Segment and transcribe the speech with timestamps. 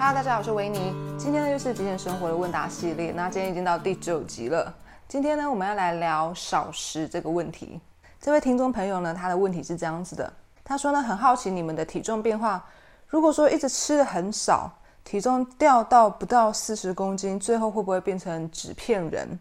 [0.00, 0.94] Hello，大家好，我是维尼。
[1.18, 4.72] 今天呢又是极简生活的问答系列，那今天已经到第九集了。
[5.08, 7.80] 今天呢我们要来聊少食这个问题。
[8.20, 10.32] 这位听众朋友呢，他的问题是这样子的，
[10.62, 12.64] 他说呢很好奇你们的体重变化，
[13.08, 14.70] 如果说一直吃的很少，
[15.02, 19.36] 体重掉到不到四十公斤，最后会不会变成纸片人？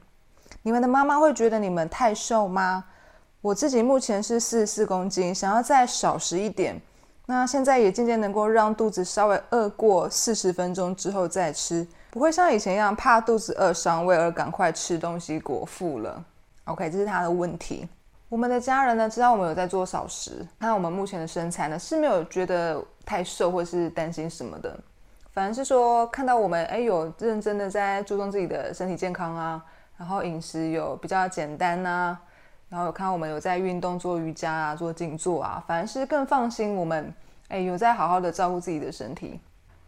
[0.63, 2.83] 你们的妈妈会觉得你们太瘦吗？
[3.41, 6.81] 我自己目前是四十四公斤，想要再少食一点。
[7.29, 16.23] 那现在也渐渐能够让肚子稍微饿过四十分钟之后再吃，不会像以前一样怕肚子饿伤胃而赶快吃东西果腹了。
[16.63, 17.85] OK，这是他的问题。
[18.29, 24.79] 我们的家人呢知道我们有在做少食，看我们目前的身材呢是没有觉得太瘦或是担心什么的，
[25.33, 29.61] 反而是说看到我们哎有认真的在注重自己的身体健康啊，
[29.97, 32.17] 然后饮食有比较简单啊。
[32.69, 36.75] 然后有看到我们有在运动、做瑜伽啊、做静坐啊，反而是更放心。
[36.75, 37.13] 我们
[37.47, 39.39] 哎有在好好的照顾自己的身体。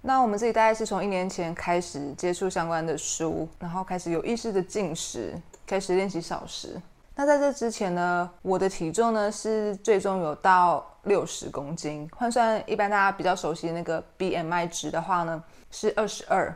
[0.02, 5.34] 那我们自己大概是从一年前开始接触相关的书，然后开始有意识的进食，
[5.68, 6.82] 开始练习少食。
[7.16, 16.56] 那在这之前呢，我的体重呢是最终有到六十公斤，换算一般大家比较熟悉的那个 BMI 值的话呢，是二十二。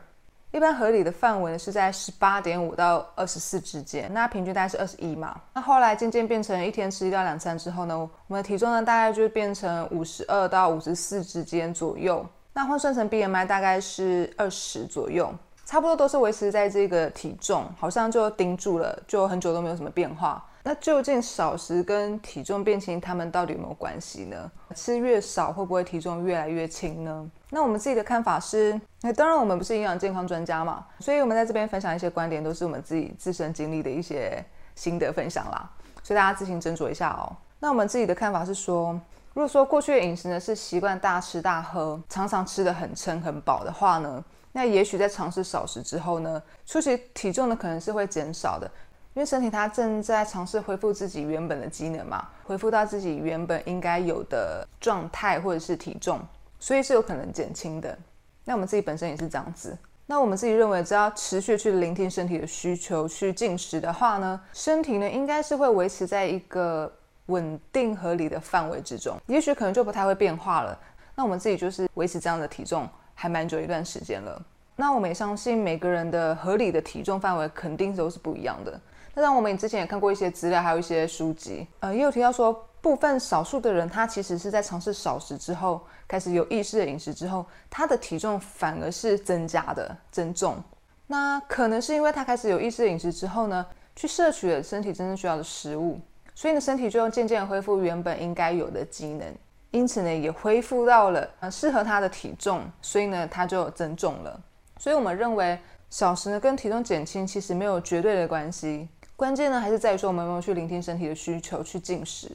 [0.53, 5.35] 一般合理的范围呢是在十八点五到二十四之间，那平均大概是二十一嘛。
[5.55, 12.23] 那后来渐渐变成一天吃一到两餐之后呢，我们的体重呢大概就变成五十二到五十四之间左右。
[12.53, 15.33] 那换算成 BMI 大概是二十左右，
[15.65, 20.45] 差不多都是维持在这个体重，好像就盯住了，就很久都没有什么变化。
[20.65, 24.49] 那究竟少食跟体重变轻，它们到底有没有关系呢？
[24.73, 27.29] 吃越少会不会体重越来越轻呢？
[27.49, 34.41] 那我们自己的看法是，那当然我们不是营养健康专家嘛，所以我们在这边分享一些观点，都是我们自己自身经历的一些
[34.73, 35.69] 心得分享啦，
[36.01, 37.35] 所以大家自行斟酌一下哦。
[37.59, 38.93] 那我们自己的看法是说，
[39.33, 44.23] 如果说过去的饮食呢是习惯大吃大喝，常常吃的很撑很饱的话呢，
[44.53, 48.71] 那也许在尝试少食之后呢，初期体重呢可能是会减少的。
[49.15, 56.19] 因为身体它正在尝试恢复自己原本的机能嘛，恢复到自己原本应该有的状态或者是体重，
[56.59, 57.97] 所以是有可能减轻的。
[58.43, 59.77] 那我们自己本身也是这样子。
[60.05, 66.91] 那我们自己认为，只要持续去聆听身体的需求，去进食的话呢，身体呢应该是会维持在一个
[67.27, 70.77] 稳定合理的范围之中，也许可能就不太会变化了。
[71.15, 74.43] 那我们自己就是维持这样的体重还蛮久一段时间了。
[74.75, 78.81] 那我们也相信每个人的合理的体重范围肯定都是不一样的。
[79.15, 82.51] 那让我们之前也看过一些资料，还有一些书籍，呃，也有提到说，
[82.81, 90.57] 部分少数的人，他其实是在尝试少食之后，开始有意识的饮食之后，他的体重反而是增加的增重。
[91.05, 93.65] 那可能是因为他开始有意识的饮食之后呢，
[93.95, 95.99] 去摄取了身体真正需要的食物，
[96.33, 99.27] 所以呢，身体就渐渐恢复原本应该有的机能，
[99.69, 104.41] 因此呢，也恢复到了呃适合他的体重，所以呢，他就增重了。
[104.79, 105.59] 所以我们认为，
[105.91, 108.89] 少食呢跟体重减轻其实没有绝对的关系。
[109.23, 112.29] 关键呢，还是在于说我们有没有去聆听身体的需求去进食。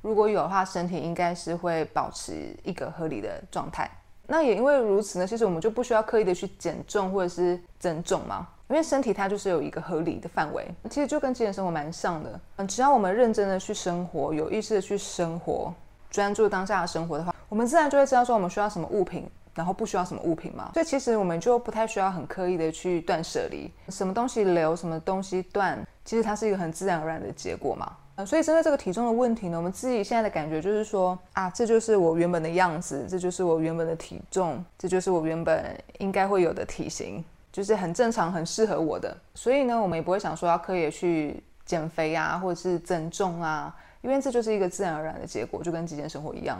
[0.00, 3.88] 如果有的话，身体应该是会保持一个合理的状态。
[4.26, 10.66] 那也因为如此呢，其实我们就不需要刻意的去减重或者是增重嘛，因为身体它就是有一个合理的范围。
[10.90, 12.40] 其实就跟极简生活蛮像的。
[12.56, 15.72] 嗯，只要我们认真的去生活，有意识的去生活，
[16.10, 19.30] 专注当下的生活的话，我们自然就会知道说我们需要什么物品。
[19.54, 27.92] 然后不需要什么物品嘛，所以其实我们就不太需要很刻意的去断舍离，什么东西留，什么东西断，其实它是一个很自然而然的结果嘛。
[28.14, 39.16] 呃，所以针对这个体重的问题呢，我们自己现在的感觉就是说啊，这就是我原本的样子，这就是我原本的体重，这就是我原本应该会有的体型，就是很正常、很适合我的。
[39.34, 46.58] 所以呢，我们也不会想说要刻意去减肥啊，或者是增重啊，因为这就是一个自然而然的结果，就跟极简生活一样。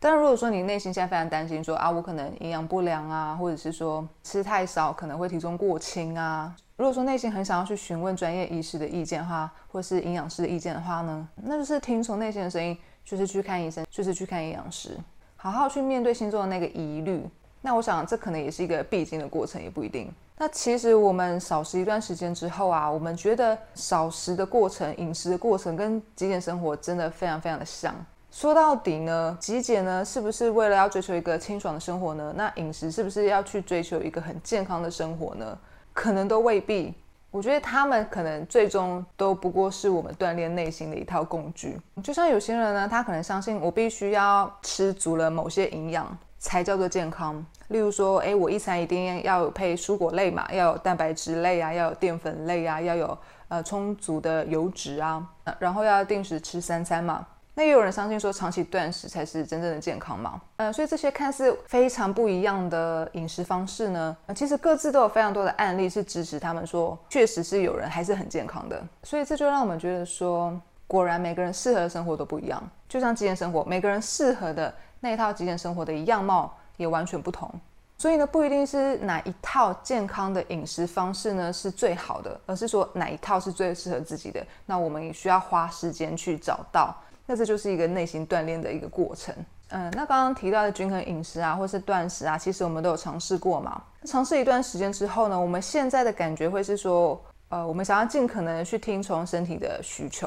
[0.00, 6.54] 但如果说你内心现在非常担心，说啊，我可能营养不良啊，或者是说吃太少可能会体重过轻啊。
[6.76, 14.96] 如果说内心很想要去询问专业医师的意见的话，或是营养师的意见的话呢，那就是听从内心的声音，就是去看医生，就是去看营养师，
[15.34, 17.28] 好好去面对心中的那个疑虑。
[17.60, 20.08] 那我想这可能也是一个必经的过程，也不一定。
[20.36, 27.92] 那其实我们少食一段时间之后啊，我们觉得少食的过程、饮食的过程跟极简生活真的非常非常的像。
[28.30, 32.32] 说到底呢，极简呢是不是为了要追求一个清爽的生活呢？
[32.36, 35.58] 那饮食是不是要去追求一个很健康的生活呢？
[35.92, 36.94] 可能都未必。
[37.30, 41.78] 我觉得他们可能最终都不过是我们锻炼内心的一套工具。
[42.02, 47.44] 就像有些人呢，他可能相信我必须要吃足了某些营养才叫做健康。
[47.68, 55.26] 例如说，诶，我一餐一定要有配蔬果类嘛，要有蛋白质类啊，要有淀粉类啊，要有呃充足的油脂啊，
[55.58, 57.26] 然后要定时吃三餐嘛。
[57.58, 60.40] 那也有人相信说长期断食才是真正的健康嘛？
[60.58, 68.80] 呃，所以这些看似非常不一样的饮食方式呢，其实各自都有非常多的案例是支持他们说，确实是有人还是很健康的。
[69.02, 70.56] 所以这就让我们觉得说，
[70.86, 72.62] 果然每个人适合的生活都不一样。
[72.88, 77.52] 就像极简生活，每个人适合的那一套极简生活的样貌也完全不同。
[77.96, 84.46] 所以呢，不一定是哪一套健康的饮食方式呢是最好的，而是说哪一套是最适合自己的。
[84.64, 86.94] 那我们也需要花时间去找到。
[87.30, 89.34] 那这就是一个内心锻炼的一个过程。
[89.68, 93.82] 嗯，那刚刚提到的均衡饮食啊，或是断食啊，其实我们都有尝试过嘛。
[94.04, 100.26] 尝试一段时间之后呢，我们现在的感觉会是说，呃，我们想要尽可能去听从身体的需求，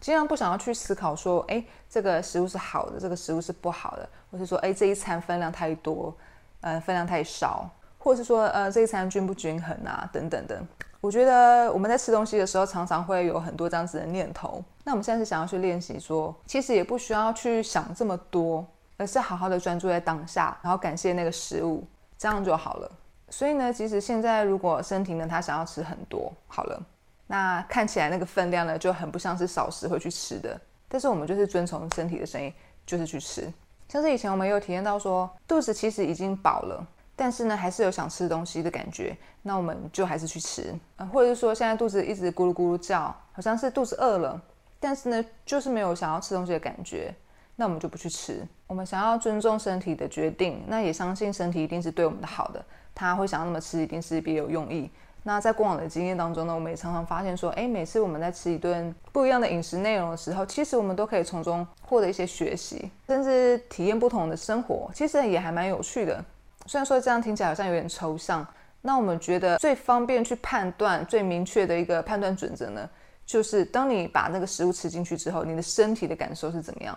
[0.00, 6.16] 尽量不想要去思考说，哎，这个食物是好的，这个食物是不好的，或是说，哎，这一餐分量太多，
[6.62, 10.58] 呃，分量太少，或是说，呃，这一餐均不均衡啊，等等的。
[11.00, 14.62] 我觉得我们在吃东西的时候，常常会有很多这样子的念头。
[14.84, 18.66] 那我们现在是想要去练习，说其实也不需要去想这么多，
[18.98, 21.82] 而是好好的专注在当下，然后感谢那个食物，
[22.18, 22.90] 这样就好了。
[23.30, 26.82] 所以呢，其实现在如果身体呢，他想要吃很多，好了，
[27.26, 30.60] 那看起来那个分量呢，就很不像是少食会去吃的。
[30.88, 32.52] 但是我们就是遵从身体的声音，
[32.84, 33.50] 就是去吃。
[33.88, 36.86] 像是以前我们有体验到说，肚子其实已经饱了。
[37.20, 44.40] 但是呢，还是有想吃东西的感觉，那我们就还是去吃，呃，或者是说现在肚子一直咕噜咕噜叫，好像是肚子饿了，
[44.78, 47.14] 但是呢，就是没有想要吃东西的感觉，
[47.56, 48.42] 那我们就不去吃。
[48.66, 52.64] 我们想要尊重身体的决定，那也相信身体一定是对我们的好的，
[52.94, 54.90] 他会想要那么吃，一定是别有用意。
[55.22, 66.24] 那在过往的经验当中呢，我们也常常发现说，哎，每次我们在吃一顿不一样的饮食内容的时候，其实我们都可以从中获得一些学习，甚至体验不同的生活，其实也还蛮有趣的。
[66.70, 68.46] 虽然说这样听起来好像有点抽象，
[68.80, 72.88] 那我们觉得最方便去判断、最明确的一个判断准则呢，
[73.26, 76.96] 就是当你把那个食物吃进去之后，你的身体的感受是怎么样？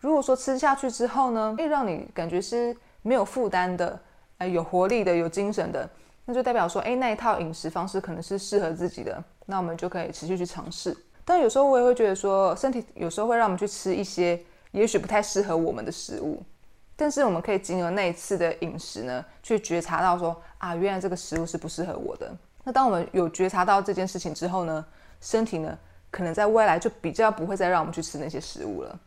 [0.00, 3.96] 如果说吃下去之后呢，诶，让你感觉是没有负担的，
[4.38, 5.88] 哎，有活力的、有精神的，
[6.24, 10.96] 那就代表说，诶，那一套饮食方式可能是适合自己的，那我们就可以持续去尝试。
[11.24, 14.42] 但有时候我也会觉得说，身体有时候会让我们去吃一些
[14.72, 16.42] 也许不太适合我们的食物。
[17.02, 22.32] 但是我们可以经由那一次的饮食呢，去觉察到说啊，原来这个食物是不适合我的。
[22.62, 24.86] 那当我们有觉察到这件事情之后呢，
[25.20, 25.76] 身体呢，
[26.12, 29.00] 可能在未来就比较不会再让我们去吃那些食物了。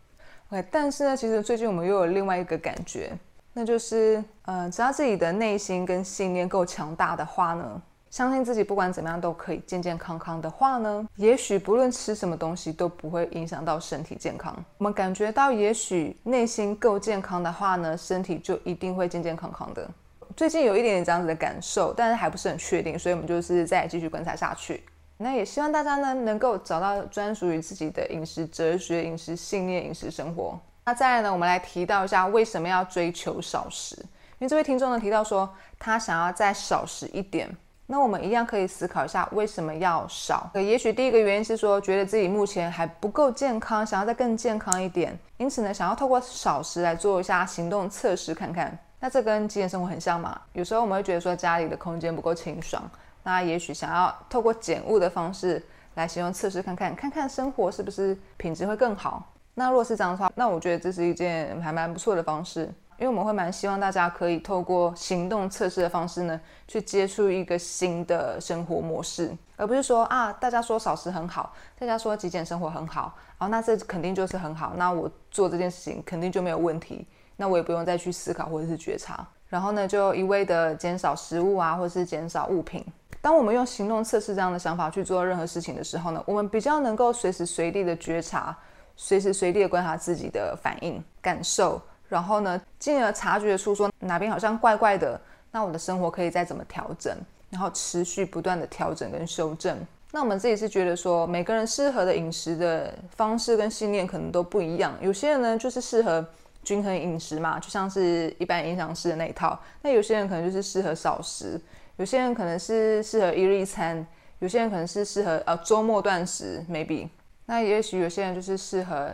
[0.50, 3.18] OK，但是呢，其实最近我们又有另外一个感觉，
[3.54, 7.82] 那就是，呃，只要自己的内心跟信念够强大的话呢。
[8.16, 14.56] 相信自己，不管怎么样都可以健健康康的话呢，也许不论吃什么东西都不会影响到身体健康。
[14.78, 19.86] 我们感觉到，也许内心够健康的话呢，身体就一定会健健康康的。
[20.34, 24.86] 最近有一点点这样子的感受，但是还不是很确定，所以我们就是再继续观察下去。
[25.18, 30.58] 那也希望大家呢能够找到专属于自己的饮食哲学、饮食信念、饮食生活。
[30.86, 33.98] 那再来呢，我们来提到一下为什么要追求少食。
[34.40, 37.54] 因为这位听众呢提到说，他想要再少食一点。
[37.88, 40.50] 那我们一样可以思考一下，为什么要少？
[40.56, 48.76] 也许第一个原因是说，觉得自己目前还不够健康，想要再更健康一点，因此呢，想要透过少食来做一下行动测试看看。
[49.00, 50.42] 那这跟极简生活很像嘛？
[50.54, 52.82] 有时候我们会觉得说家里的空间不够清爽，
[53.22, 59.32] 那也许想要透过减物的方式来行动测试看看，看看生活是不是品质会更好。
[59.54, 62.74] 那如果是这样的话，那我觉得这是一件还蛮不错的方式。
[62.98, 82.86] 因为我们会蛮希望大家可以透过行动测试的方式呢，去接触一个新的生活模式，而不是说啊，大家说少食很好，大家说极简生活很好，哦，那这肯定就是很好，那我做这件事情肯定就没有问题，那我也不用再去思考或者是觉察，然后呢，就一味的减少食物啊，或者是减少物品。
[83.22, 88.56] 当我们用行动测试这样的想法去做任何事情的时候呢，我们比较能够随时随地的觉察，
[88.96, 91.82] 随时随地的观察自己的反应感受。
[92.08, 95.20] 然后呢，进而察觉出说哪边好像怪怪的，
[95.52, 97.18] 那我的生活可以再怎么调整，
[97.50, 99.78] 然后持续不断的调整跟修正。
[100.12, 104.94] 那我们自己是觉得说，每个人适合的饮食的方式跟信念可能都不一样。
[105.02, 106.26] 有些人呢就是适合
[106.64, 109.60] 均衡饮食嘛，就像是一般营养师的那一套。
[109.82, 111.60] 那有些人可能就是适合少食，
[111.98, 114.06] 有些人可能是适合一日一餐，
[114.40, 117.10] 有些人可能是适合呃周末断食，maybe。
[117.48, 119.12] 那也许有些人就是适合。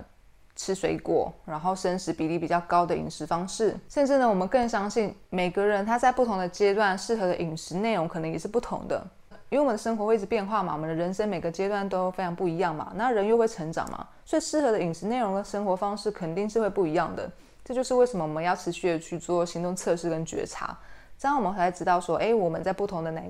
[0.56, 9.02] 吃水果，然后生食比例比较高的饮食方式，甚至呢，我们更相信每个人他在不同的阶段适合的饮食内容可能也是不同的，
[9.50, 17.30] 因为我们的生活会一直变化嘛，我们的人生每个阶段都非常不一样嘛，那人又会成长嘛，所以适合的饮食内容和生活方式肯定是会不一样的。
[17.64, 20.78] 这就是为什么我们要持续的去做行动测试跟觉察，
[21.18, 23.22] 这样我们才知道说，哎，我们在不同的哪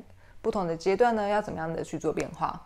[0.41, 2.59] 不同的阶段呢，要怎么样的去做变化，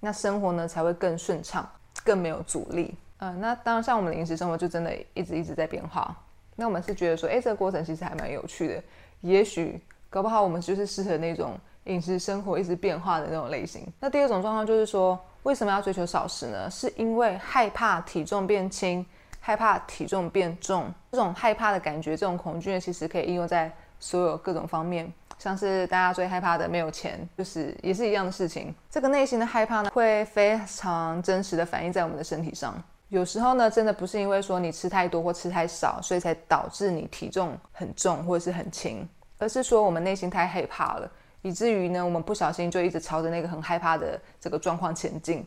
[0.00, 1.68] 那生活呢才会更顺畅，
[2.02, 2.96] 更没有阻力。
[3.20, 6.16] 嗯，那当然，像我们的饮食生活就真的一直一直在变化。
[6.56, 8.82] 那我们是觉得说，哎，这个过程其实还蛮有趣的。
[9.20, 13.86] 也许搞不好我们就是适合那种饮食生活一直变化的那种类型。
[14.00, 16.70] 那第二种状况就是说，为什么要追求少食呢？
[16.70, 19.04] 是因为害怕体重变轻，
[19.38, 20.92] 害怕体重变重。
[21.12, 25.10] 这种害怕的感觉，这种恐惧呢，其实可以应用在所有各种方面。
[25.38, 28.74] 像是大家最害怕的没有钱，就是也是一样的事情。
[28.90, 32.74] 这个内心的害怕呢，会非常真实的反映在我们的身体上。
[33.10, 39.06] 有时候呢，真的不是因为说你吃太多或吃太少，所以才导致你体重很重或者是很轻，
[39.38, 41.10] 而是说我们内心太害怕了，
[41.42, 45.44] 以至于呢，我们不小心就一直朝着那个很害怕的这个状况前进，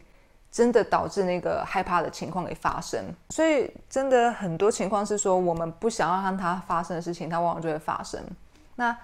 [0.51, 3.01] 真的导致那个害怕的情况给发生。
[3.29, 8.21] 所以真的很多情况是说，我们不想要让它发生的事情，它往往就会发生。
[8.75, 8.95] 那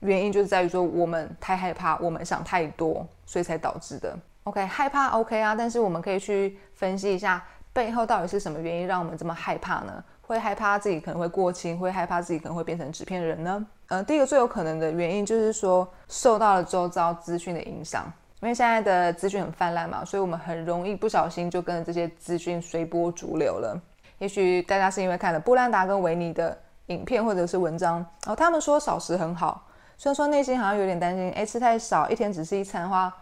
[0.00, 4.16] 原因就是在于说，我们太害怕，我们想太多，所以才导致的。
[4.44, 7.42] OK，害怕 OK 啊，但是我们可以去分析一下
[7.74, 10.02] 背后到底是什么原因让我们这么害怕呢？
[10.22, 13.66] 会害怕自己可能会过轻，会害怕自己可能会变成纸片人呢？
[13.88, 23.78] 呃，第一个最有可能的原因就是说，受到了周遭资讯的影响，因为现在的资讯很泛滥嘛，所以我们很容易不小心就跟这些资讯随波逐流了。
[24.18, 29.66] 也许大家是因为看了布兰达跟维尼的影片或者是文章，然后他们说少食很好。
[29.98, 33.14] 虽然说内心好像有点担心，哎，吃太少，一天只吃一餐的话，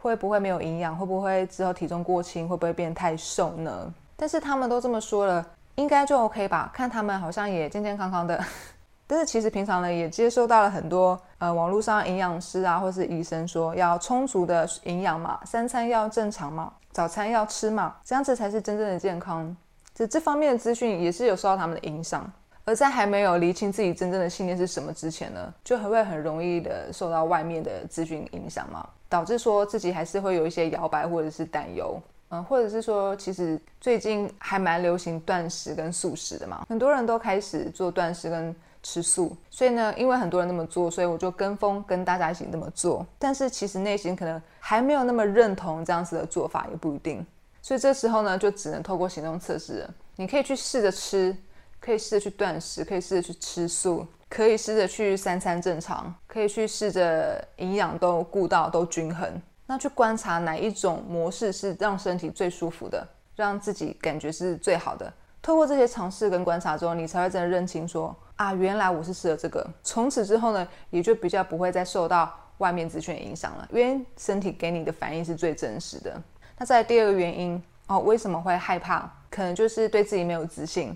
[0.00, 0.96] 会不会没有营养？
[0.96, 2.48] 会不会之后体重过轻？
[2.48, 3.92] 会不会变太瘦呢？
[4.16, 6.70] 但是他们都这么说了，应该就 OK 吧？
[6.72, 8.42] 看他们好像也健健康康的。
[9.06, 19.56] 但是其实平常呢，也接收到了很多呃网络上营养师啊，或是医生说要充足的营养嘛，三餐要正常嘛，早餐要吃嘛，这样子才是真正的健康。
[19.92, 22.30] 这这方面的资讯也是有受到他们的影响。
[22.70, 47.26] 而在还没有厘清自己真正的信念是什么之前呢，就很会很容易的受到外面的资讯影响嘛，导致说自己还是会有一些摇摆或者是担忧，嗯，或者是说其实最近还蛮流行断食跟素食的嘛，很多人都开始做断食跟吃素，所以呢，因为很多人那么做，所以我就跟风跟大家一起那么做，但是其实内心可能还没有那么认同这样子的做法，也不一定，
[47.62, 49.84] 所以这时候呢，就只能透过行动测试，
[50.14, 51.36] 你可以去试着吃。
[51.80, 59.40] 可以试着去断食，可以试着去吃素，可以试着去三餐正常，可以去试着营养都顾到都均衡。
[59.66, 65.12] 那去观察哪一种模式是让身体最舒服的，让自己感觉是最好的。
[65.40, 69.66] 透过这些尝试跟观察之后，你才会真的认清说啊，原来我是适合这个。
[69.82, 76.20] 从此之后呢，也就比较不会再受到外面资讯影响了，因为身体给你的反应是最真实的。
[76.58, 79.10] 那在第二个原因哦，为什么会害怕？
[79.30, 80.94] 可能就是对自己没有自信。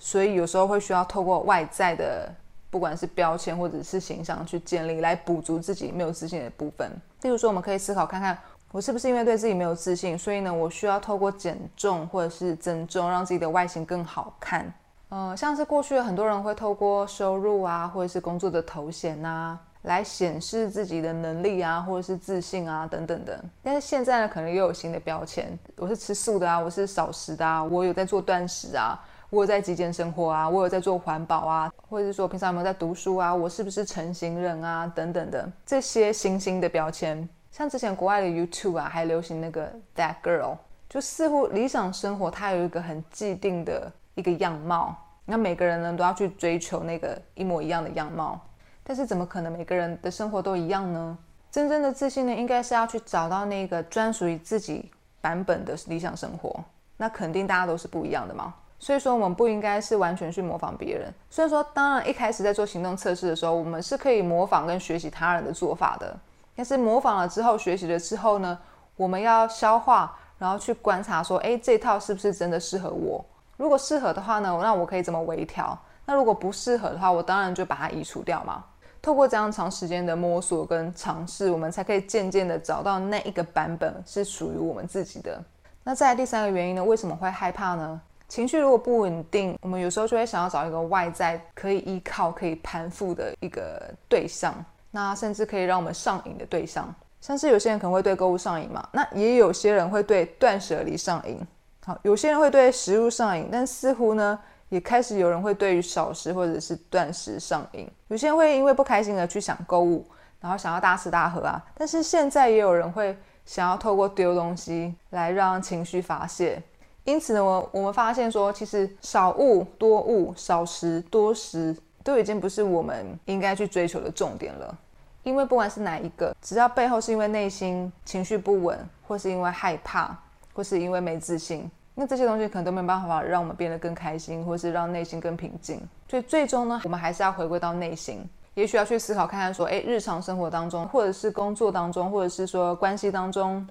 [0.00, 2.28] 所以有时候会需要透过外在的，
[2.70, 6.90] 不管是标签或者是形象去建立，来补足自己没有自信的部分。
[7.20, 8.36] 例如说，我们可以思考看看，
[8.72, 14.72] 我是不是因为对自己没有自信，所以呢，我需要透过减重或者是增重，让自己的外形更好看。
[15.10, 23.44] 呃，像是过去很多人会透过收入啊，或者是工作的头衔呐，来显示自己的能力啊，或者是自信啊等等的。
[23.62, 28.98] 但是现在呢，可能又有新的标签，我是吃素的啊，我是少食的啊，我有在做断食啊。
[29.30, 33.32] 我有在极简生活啊，我有在做环保啊，或者是说平常有没有在读书啊？
[33.32, 34.92] 我是不是成型人啊？
[34.92, 40.56] 等等的这些新兴的标签，像之前国外的 YouTube 啊，还流行那个 That Girl，
[40.88, 48.40] 就似乎理想生活它有一个很既定的一个样貌，那每个人呢都要去追求那个一模一样的样貌，
[48.82, 51.16] 但是怎么可能每个人的生活都一样呢？
[51.52, 56.64] 真正的自信呢，应该是要去找到那个专属于自己版本的理想生活，
[56.96, 58.52] 那肯定大家都是不一样的嘛。
[58.80, 61.12] 所以说，我们不应该是完全去模仿别人。
[61.28, 66.18] 所以说，当然一开始在做行动测试的时候，我们是可以模仿跟学习他人的做法的。
[66.56, 68.58] 但是模仿了之后，学习了之后呢，
[68.96, 73.24] 我们要消化，然后去观察说，哎，这套是不是真的适合我？
[73.58, 75.78] 如果适合的话呢，那我可以怎么微调？
[76.06, 78.64] 那如果不适合的话，我当然就把它移除掉嘛。
[79.02, 85.42] 透过这样长时间的摸索跟尝试，我们才可以渐渐的找到那一个版本是属于我们自己的。
[85.84, 86.84] 那再来第三个原因呢？
[86.84, 88.00] 为什么会害怕呢？
[88.30, 94.54] 情绪如果不稳定，我们有时候就会想要找一个外在可以依靠、可以攀附的一个对象，
[94.92, 96.94] 那甚至可以让我们上瘾的对象。
[97.20, 101.44] 像是有些人可能会对购物上瘾嘛，那也有些人会对断舍离上瘾。
[101.84, 107.90] 好，有些人会对食物上瘾，但似乎呢，也开始有人会对于少食或者是断食上瘾。
[108.06, 110.06] 有些人会因为不开心而去想购物，
[110.40, 111.60] 然后想要大吃大喝啊。
[111.76, 116.62] 但是现在也有人会想要透过丢东西来让情绪发泄。
[117.10, 124.78] 因此呢，我我们发现说，其实少物多物、少食多食，都已经不是我们应该去追求的重点了。
[125.24, 130.16] 因为不管是哪一个，只要背后是因为内心情绪不稳，或是因为害怕，
[130.54, 135.80] 或是因为没自信，那这些东西可能都没办法让我们变得更开心，或是让内心更平静。
[136.08, 138.24] 所以最终呢，我们还是要回归到内心，
[138.54, 143.66] 也许要去思考看看说，诶，日常生活当中，或者是工作当中，或者是说关系当中，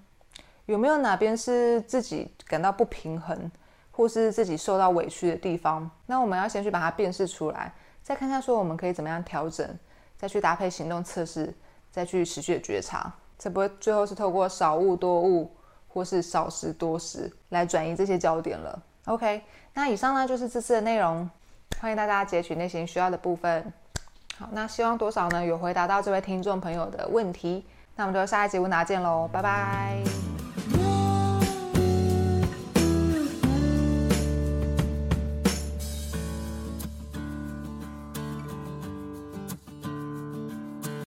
[0.70, 3.52] 有没有哪边是自己感到不平衡，
[3.92, 5.90] 或是自己受到委屈的地方？
[6.06, 7.74] 那我们要先去把它辨识出来，
[8.04, 9.68] 再看看说我们可以怎么样调整，
[10.18, 11.54] 再去搭配行动测试，
[11.92, 15.54] 再去持续的觉察，才不最后是透过少物多物。
[15.92, 18.80] 或是少时多时来转移这些焦点了。
[19.06, 19.42] OK，
[19.74, 21.28] 那以上呢就是这次的内容，
[21.82, 23.74] 欢迎大家截取内心需要的部分。
[24.38, 27.66] 好，那希望多少呢有回答到这位听众朋友的问题。
[27.96, 30.29] 那我们就下一集问答见喽，拜拜。